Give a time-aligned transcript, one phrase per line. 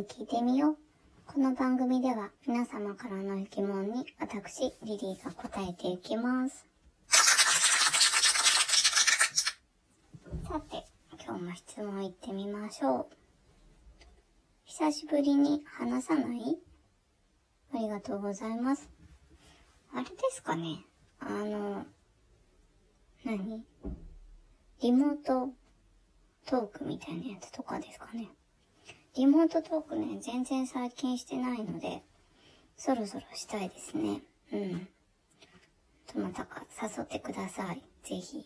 [0.00, 0.76] に聞いてみよう。
[1.26, 6.64] この番組では皆様からの疑問に私、リリーが答えていきます。
[10.48, 10.86] さて、
[11.22, 13.16] 今日も質問いってみましょう。
[14.64, 16.56] 久しぶりに話さない？
[17.74, 18.88] ありがとうございます。
[19.92, 20.78] あれですかね？
[21.18, 21.84] あの、
[23.26, 23.62] 何？
[24.80, 25.50] リモート
[26.46, 28.28] トークみたいなやつとかですかね？
[29.16, 32.04] リモートトークね、全然最近してないので、
[32.76, 34.22] そろそろしたいですね。
[34.52, 34.88] うん。
[36.14, 37.82] どなたか誘ってください。
[38.04, 38.44] ぜひ。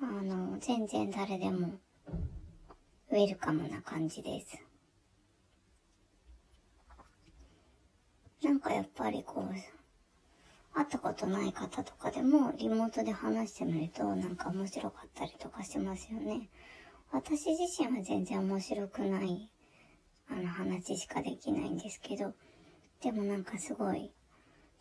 [0.00, 1.72] あの、全然誰でも、
[3.10, 4.56] ウェルカムな感じです。
[8.44, 9.54] なんかやっぱりこう、
[10.72, 16.48] 会ったことない方とかでもリモートで話してみるとなんか面白かったりとかしますよね。
[17.10, 19.50] 私自身は全然面白くない
[20.30, 22.34] あの話しかできないんですけど、
[23.02, 24.12] でもなんかすごい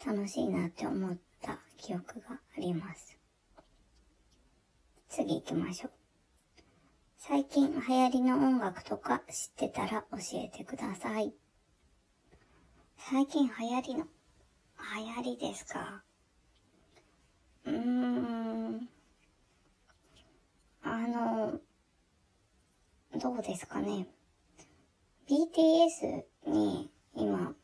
[0.05, 3.17] 楽しいなって思った記憶があります。
[5.09, 5.91] 次行きましょう。
[7.17, 11.33] 最近流行りの音楽とか知ってたら教えてください。
[12.97, 14.05] 最近流行りの、
[14.97, 16.03] 流行りですか？
[17.65, 18.89] うーん。
[20.83, 21.59] あの、
[23.19, 24.07] どうですかね。
[25.27, 27.55] BTS に今、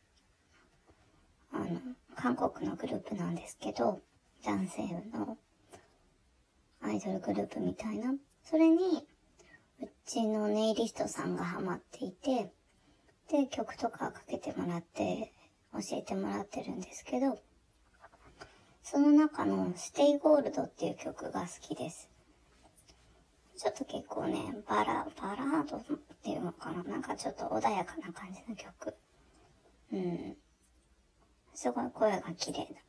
[1.51, 1.79] あの、
[2.15, 4.01] 韓国のグループなんですけど、
[4.43, 4.81] 男性
[5.13, 5.37] の
[6.81, 8.15] アイドルグループみたいな。
[8.43, 9.07] それに、
[9.81, 12.51] うちのネイリストさんがハマっていて、
[13.29, 15.33] で、曲とかかけてもらって、
[15.73, 17.39] 教えてもらってるんですけど、
[18.81, 22.09] その中の Stay Gold っていう曲が好きです。
[23.57, 25.83] ちょっと結構ね、バラ、バラードっ
[26.23, 26.83] ていうのかな？
[26.83, 28.95] なんかちょっと穏やかな感じの曲。
[29.93, 30.35] うん。
[31.53, 32.81] すごい声が綺麗だ。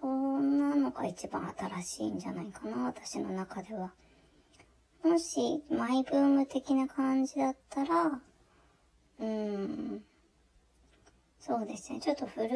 [0.00, 3.92] そんなのが一番新しいんじゃないかな、私の中では。
[5.02, 8.20] もし、マイブーム的な感じだったら、
[9.18, 10.02] うん、
[11.40, 12.46] そうですね、ちょっと古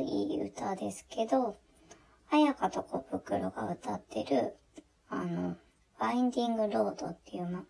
[0.00, 1.58] い歌ですけど、
[2.30, 4.56] 綾香と小袋が歌ってる、
[5.10, 5.56] あの、
[5.98, 7.64] バインディングロードっていうの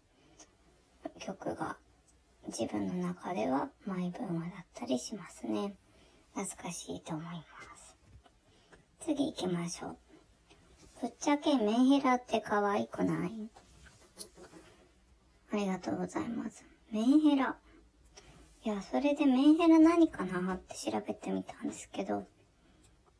[1.19, 1.77] 曲が
[2.47, 5.75] 自分の中ではマイブームだったりしますね。
[6.34, 7.41] 懐かしいと思いま
[7.77, 7.97] す。
[9.00, 9.97] 次行きましょう。
[11.00, 13.50] ぶっちゃけメンヘラって可愛くない？
[15.53, 16.65] ありがとうございます。
[16.93, 17.56] メンヘラ。
[18.62, 22.27] いや、それでメンヘラ何かなって調べてみたんですけど、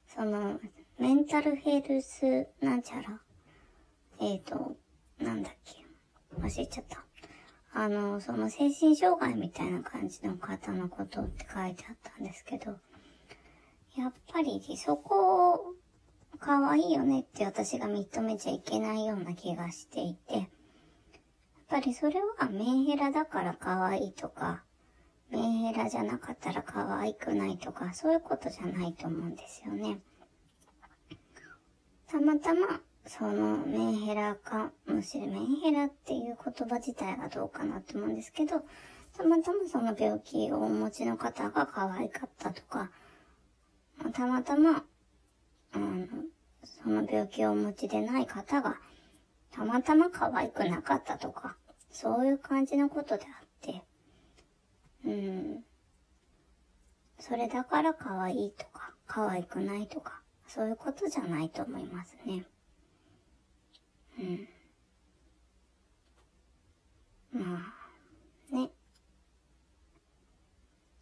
[0.07, 0.61] その、
[0.99, 3.19] メンタルヘルスなんちゃら。
[4.21, 4.77] えっ、ー、と、
[5.19, 5.85] なんだっけ。
[6.39, 7.05] 忘れちゃった。
[7.73, 12.77] あの、その精神障害みたいな感じの方のことって書いてあったんですけど、
[13.97, 15.75] やっぱりそこ、
[16.39, 20.47] 可愛いよねって私が認めちゃいけないような気がしていて、やっ
[21.69, 24.65] ぱりそれはメンヘラだから可愛いとか、
[25.31, 30.01] メンヘラじゃなかったら可愛くないとか、そういうことじゃないと思うんですよね。
[32.07, 38.63] たまたま、そのメンヘラか、むしろメンヘラっていう言葉自体がどうかなと思うんですけど、
[39.17, 42.91] たまたまその病気をお持ちの方が可愛かったとか、
[44.13, 44.85] たまたま、
[45.73, 46.07] あの、
[46.65, 48.77] その病気をお持ちでない方が、
[49.51, 51.57] たまたま可愛くなかったとか、
[51.91, 53.83] そういう感じのことであって、
[55.05, 55.65] うん。
[57.19, 62.45] それだから可愛いとか、可愛くないとか、そういうことじゃないと思いますね。
[64.21, 64.49] うん。
[67.41, 67.75] ま
[68.53, 68.71] あ、ね。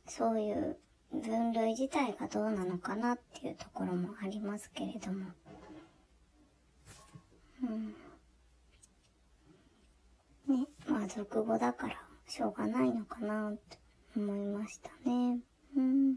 [0.07, 0.77] そういう
[1.13, 5.27] 分類自体がどうなのかなっていうところもありますけれども。
[7.63, 7.89] うん。
[10.57, 10.67] ね。
[10.87, 11.97] まあ、俗語だから
[12.27, 13.79] しょうがないのかなって
[14.17, 15.41] 思いましたね。
[15.77, 16.17] うん。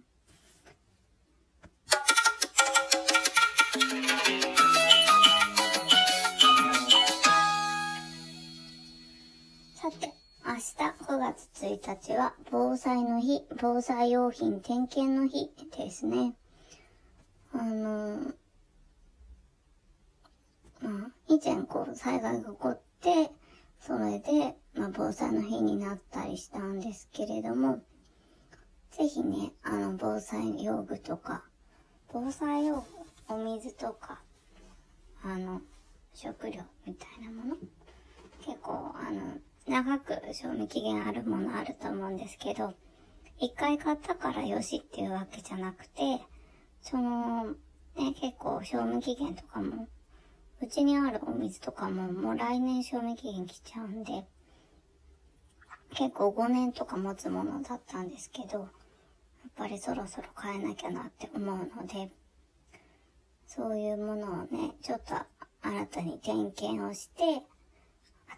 [11.67, 16.35] 1日は防災の日、防災用品点検の日ですね。
[17.53, 18.33] あの、
[20.81, 23.29] まあ、以前こう災害が起こって、
[23.79, 27.79] それで、まあ、防災の日になったりしたんですけれども、
[28.91, 31.43] ぜひね、あの、防災用具とか、
[32.11, 34.21] 防災用具、お水とか、
[35.23, 35.61] あの、
[36.13, 37.55] 食料みたいなもの、
[38.43, 39.37] 結構、あの、
[39.71, 42.73] 長く賞味期限あるものあると思うんですけど、
[43.39, 46.19] 一回買ったからよしっていうわけじゃなくて、
[46.81, 47.45] その、
[47.95, 49.87] ね、結構賞味期限とかも、
[50.61, 54.25] うちにあるお水とかももう来年賞味期限来ちゃうんで、
[55.91, 58.69] 結構5年とか持つものだったんですけど、やっ
[59.55, 62.11] ぱりそろそろ変えなきゃなって思うので、
[63.47, 65.15] そういうものをね、ちょっと
[65.61, 67.45] 新たに点検をして、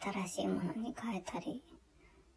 [0.01, 1.63] 新しいものに変えたり、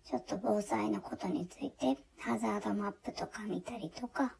[0.04, 4.36] ちょっと防災のことについて、ハザードマップとか見たりとか、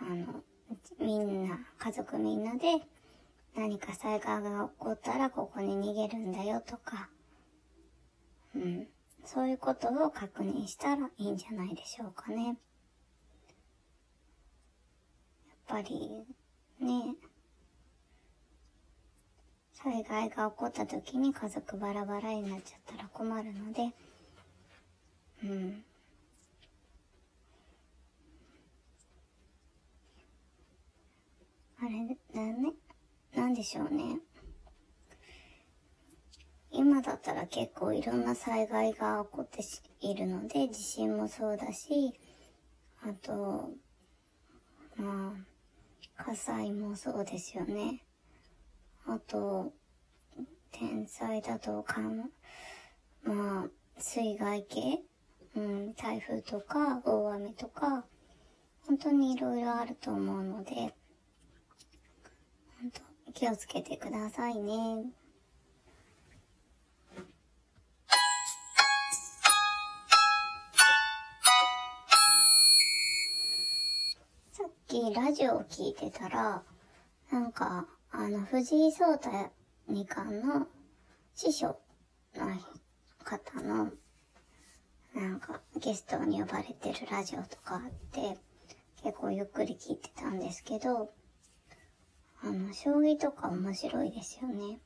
[0.00, 0.42] あの、
[0.98, 2.82] みんな、家族みんなで、
[3.54, 7.08] 何か災害が起こったらここに逃げるんだよとか、
[8.54, 8.88] うん。
[9.24, 12.46] そういうことを確認したらいいんじゃないでしょうかね。
[12.46, 12.56] やっ
[15.66, 16.24] ぱり、
[16.80, 17.14] ね、
[19.90, 23.90] 災害が起こった時に家族バラバラになっちゃったら困るので、
[25.42, 25.82] うん。
[31.80, 32.74] あれだね、
[33.34, 34.18] なんでしょうね。
[36.70, 39.64] 今だったら結構いろんな災害が起こって
[40.00, 42.12] いるので、地震もそうだし、
[43.00, 43.70] あと、
[44.96, 45.32] ま
[46.18, 48.02] あ、火災もそうですよね。
[49.10, 49.72] あと、
[50.78, 52.00] 天災だとか、
[53.24, 55.00] まあ、水害系、
[55.56, 58.04] うん、台風とか大雨とか、
[58.86, 60.94] 本当にいろいろあると思うので、
[62.80, 62.92] 本
[63.26, 65.06] 当気をつけてくださいね。
[74.52, 76.62] さっきラジオを聞いてたら、
[77.32, 79.57] なんか、あの、藤井聡太
[79.88, 80.66] 二冠の
[81.34, 81.80] 師匠
[82.34, 82.46] の
[83.24, 83.90] 方の、
[85.14, 88.36] なんか、ゲストに呼ばれてるラジオとかあって、
[89.02, 91.10] 結構ゆっくり聞いてたんですけど、
[92.42, 94.78] あの、将棋とか面白いですよね。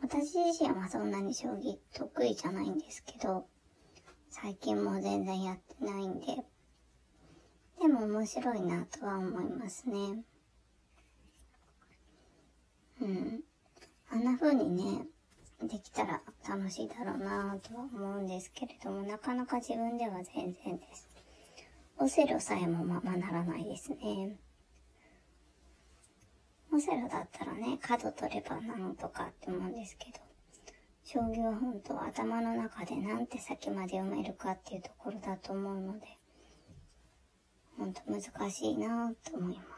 [0.00, 3.48] 私自身はそんなに将棋得意じゃないんですけど、
[4.30, 6.26] 最近も全然やってないんで、
[7.80, 10.22] でも面白いなとは思いますね。
[13.00, 13.41] うん。
[14.12, 15.06] あんな風にね、
[15.62, 21.08] できたら楽しいだろうなぁとは思うんですけれども、なかなか自分では全然です。
[21.96, 24.36] オセロさえもままならないですね。
[26.70, 30.18] オセロだったらね、角取ればなんとかって思うんですけど、
[31.04, 36.18] 将棋は本当頭の中でなんて先まで読めるかっていうところだと思うので、
[37.78, 39.71] 本当難しいなぁと思います。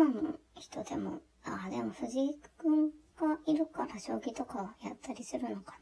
[0.00, 5.78] 今の人でも、ああ、でも藤井くんがいるから将棋とかやったりするのか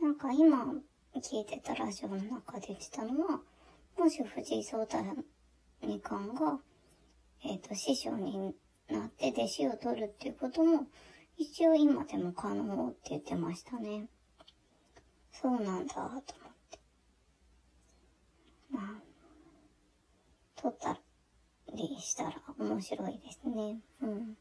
[0.00, 0.08] な。
[0.08, 0.74] なんか今
[1.14, 3.40] 聞いてたラジオの中で言ってたのは、
[3.96, 4.96] もし藤井聡太
[5.82, 6.58] 二冠が、
[7.44, 8.56] えっ、ー、と、師匠に
[8.90, 10.88] なって弟子を取るっていうことも、
[11.36, 14.08] 一応今でも可能って言ってましたね。
[15.30, 16.80] そうなんだ、と思って。
[18.72, 19.02] まあ、
[20.60, 21.00] 取った
[21.76, 23.78] りしたら面白いですね。
[24.02, 24.36] うん。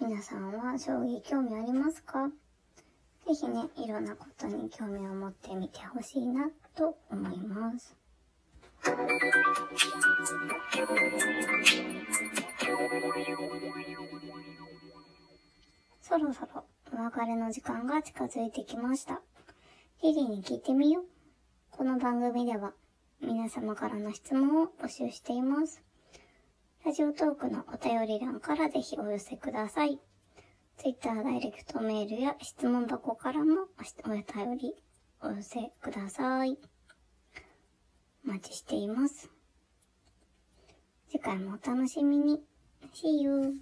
[0.00, 2.28] 皆さんは将棋興味ありますか？
[3.26, 7.94] ぜひね、いろんなことに興味を持ってみてほしいなと思います。
[16.00, 19.20] そろそろお別れの時間が近づいてきました。
[20.02, 21.04] リリーに聞いてみよう。
[21.70, 22.72] この番組では
[23.20, 25.82] 皆様からの質問を募集しています。
[26.84, 29.98] ラジオトークのお便り欄からぜひお寄せください。
[30.76, 33.66] Twitter ダイレクトメールや質問箱からも
[34.04, 34.74] お便り
[35.20, 36.56] お寄せください。
[38.24, 39.28] お待ちしています。
[41.10, 42.40] 次回もお楽しみに。
[42.94, 43.56] See you!